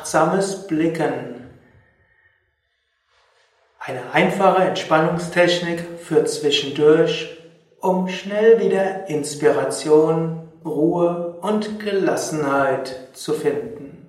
wachsames 0.00 0.66
Blicken. 0.66 1.50
Eine 3.78 4.12
einfache 4.12 4.62
Entspannungstechnik 4.62 5.84
für 6.02 6.24
zwischendurch, 6.24 7.38
um 7.80 8.08
schnell 8.08 8.60
wieder 8.60 9.08
Inspiration, 9.08 10.48
Ruhe 10.64 11.38
und 11.40 11.80
Gelassenheit 11.80 13.08
zu 13.14 13.32
finden. 13.32 14.06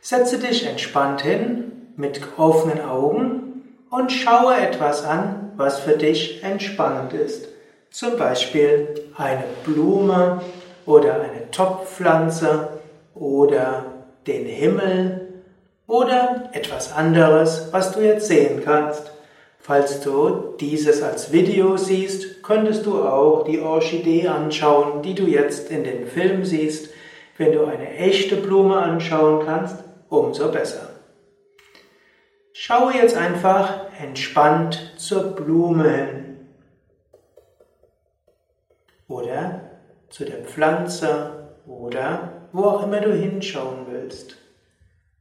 Setze 0.00 0.38
dich 0.38 0.66
entspannt 0.66 1.22
hin 1.22 1.72
mit 1.96 2.20
offenen 2.36 2.84
Augen 2.84 3.64
und 3.90 4.12
schaue 4.12 4.56
etwas 4.56 5.04
an, 5.04 5.52
was 5.56 5.78
für 5.78 5.96
dich 5.96 6.42
entspannend 6.42 7.12
ist. 7.12 7.48
Zum 7.90 8.16
Beispiel 8.18 9.08
eine 9.16 9.44
Blume 9.64 10.42
oder 10.84 11.14
eine 11.14 11.50
Topfpflanze 11.52 12.73
oder 13.14 13.86
den 14.26 14.46
Himmel 14.46 15.42
oder 15.86 16.50
etwas 16.52 16.92
anderes, 16.92 17.68
was 17.72 17.92
du 17.92 18.00
jetzt 18.00 18.26
sehen 18.26 18.62
kannst. 18.64 19.10
Falls 19.58 20.00
du 20.00 20.54
dieses 20.60 21.02
als 21.02 21.32
Video 21.32 21.76
siehst, 21.76 22.42
könntest 22.42 22.84
du 22.84 23.02
auch 23.02 23.44
die 23.44 23.60
Orchidee 23.60 24.28
anschauen, 24.28 25.02
die 25.02 25.14
du 25.14 25.24
jetzt 25.24 25.70
in 25.70 25.84
dem 25.84 26.06
Film 26.06 26.44
siehst. 26.44 26.90
Wenn 27.38 27.52
du 27.52 27.64
eine 27.64 27.96
echte 27.96 28.36
Blume 28.36 28.76
anschauen 28.76 29.44
kannst, 29.46 29.76
umso 30.08 30.52
besser. 30.52 30.90
Schaue 32.52 32.94
jetzt 32.94 33.16
einfach 33.16 33.86
entspannt 33.98 34.94
zur 34.96 35.34
Blume 35.34 35.90
hin 35.90 36.46
oder 39.08 39.60
zu 40.10 40.24
der 40.24 40.44
Pflanze 40.44 41.48
oder 41.66 42.33
wo 42.54 42.66
auch 42.66 42.84
immer 42.84 43.00
du 43.00 43.12
hinschauen 43.12 43.88
willst. 43.88 44.36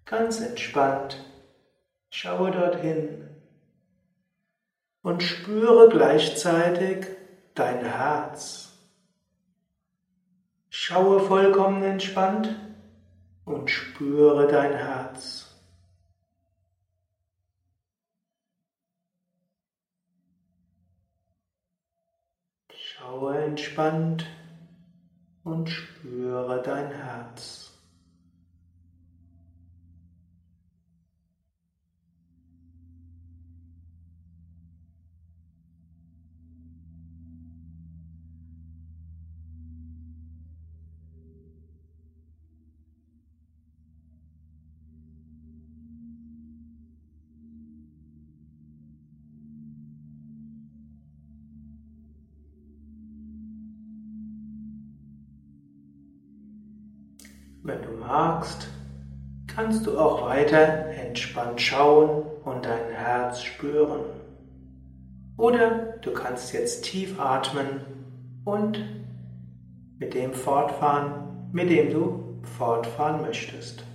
Ganz 0.06 0.39
entspannt. 0.39 1.17
Schaue 2.12 2.52
dorthin 2.52 3.28
und 5.02 5.23
spüre 5.23 5.89
gleichzeitig 5.89 7.08
dein 7.56 7.84
Herz. 7.84 8.78
Schaue 10.70 11.22
vollkommen 11.22 11.81
entspannt 11.81 12.56
und 13.45 13.72
spüre 13.72 14.45
dein 14.45 14.76
Herz. 14.76 15.56
Schaue 22.76 23.39
entspannt 23.39 24.28
und 25.44 25.69
spüre 25.69 26.61
dein 26.63 26.91
Herz. 26.91 27.62
Wenn 57.66 57.82
du 57.82 57.92
magst, 57.92 58.68
kannst 59.48 59.86
du 59.86 59.98
auch 59.98 60.28
weiter 60.28 60.88
entspannt 60.90 61.62
schauen 61.62 62.24
und 62.44 62.66
dein 62.66 62.92
Herz 62.92 63.42
spüren. 63.42 64.02
Oder 65.38 65.94
du 66.02 66.12
kannst 66.12 66.52
jetzt 66.52 66.84
tief 66.84 67.18
atmen 67.18 67.80
und 68.44 68.84
mit 69.98 70.14
dem 70.14 70.34
fortfahren, 70.34 71.50
mit 71.54 71.70
dem 71.70 71.90
du 71.90 72.42
fortfahren 72.58 73.22
möchtest. 73.22 73.86